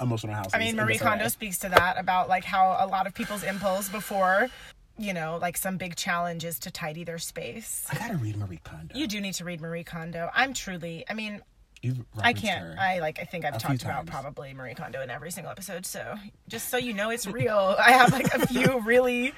[0.00, 0.50] emotional house.
[0.54, 3.90] I mean, Marie Kondo speaks to that about like how a lot of people's impulse
[3.90, 4.48] before,
[4.96, 7.84] you know, like some big challenge is to tidy their space.
[7.90, 8.96] I gotta read Marie Kondo.
[8.96, 10.30] You do need to read Marie Kondo.
[10.34, 11.42] I'm truly, I mean,
[11.82, 12.78] You've I can't.
[12.78, 13.18] I like.
[13.20, 14.10] I think I've talked about times.
[14.10, 15.86] probably Marie Kondo in every single episode.
[15.86, 16.14] So
[16.48, 17.74] just so you know, it's real.
[17.84, 19.32] I have like a few really.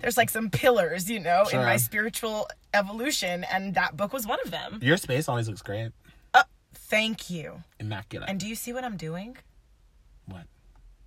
[0.00, 4.38] There's like some pillars, you know, in my spiritual evolution, and that book was one
[4.44, 4.78] of them.
[4.82, 5.92] Your space always looks great,
[6.34, 6.42] Oh,
[6.74, 7.62] Thank you.
[7.80, 8.28] immaculate.
[8.28, 9.38] And do you see what I'm doing?
[10.26, 10.42] what?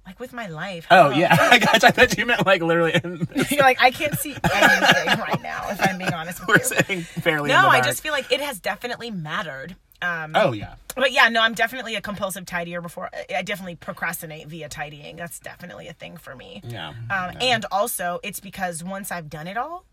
[0.08, 0.88] Like with my life.
[0.90, 1.16] Oh Hello.
[1.20, 1.84] yeah, I got.
[1.84, 3.00] I thought you meant like literally.
[3.04, 5.70] You're like I can't see anything right now.
[5.70, 6.78] If I'm being honest we're with you.
[6.88, 7.50] saying fairly.
[7.50, 9.76] No, I just feel like it has definitely mattered.
[10.02, 10.76] Um, Oh yeah.
[10.96, 12.82] But yeah, no, I'm definitely a compulsive tidier.
[12.82, 15.16] Before I definitely procrastinate via tidying.
[15.16, 16.62] That's definitely a thing for me.
[16.68, 16.90] Yeah.
[16.90, 17.38] Um, yeah.
[17.42, 19.86] And also, it's because once I've done it all,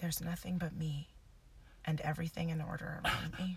[0.00, 1.08] there's nothing but me
[1.84, 3.56] and everything in order around me.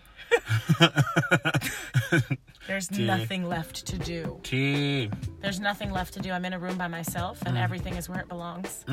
[2.66, 4.40] there's nothing left to do.
[4.42, 5.10] Tea.
[5.40, 6.32] There's nothing left to do.
[6.32, 7.48] I'm in a room by myself, Mm.
[7.50, 8.84] and everything is where it belongs.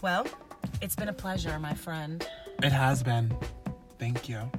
[0.00, 0.26] Well,
[0.80, 2.26] it's been a pleasure, my friend.
[2.62, 3.34] It has been.
[3.98, 4.50] Thank you.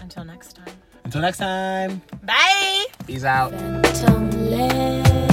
[0.00, 0.74] Until next time.
[1.04, 2.02] Until next time.
[2.22, 2.86] Bye.
[3.06, 3.52] Peace out.
[3.52, 5.27] Phantom leg.